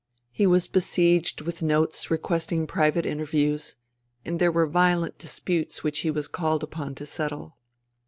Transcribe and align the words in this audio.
He 0.31 0.47
was 0.47 0.67
besieged 0.67 1.41
with 1.41 1.61
notes 1.61 2.09
requesting 2.09 2.65
private 2.65 3.05
inter 3.05 3.27
views, 3.27 3.75
and 4.25 4.39
there 4.39 4.51
were 4.51 4.65
violent 4.65 5.19
disputes 5.19 5.83
which 5.83 5.99
he 5.99 6.09
was 6.09 6.27
called 6.27 6.63
upon 6.63 6.95
to 6.95 7.05
settle. 7.05 7.59